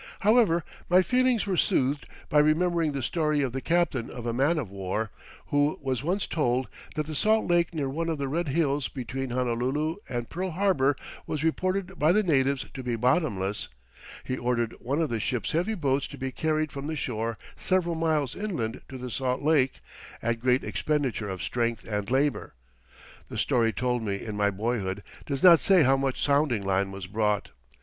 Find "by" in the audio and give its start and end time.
2.27-2.39, 11.99-12.11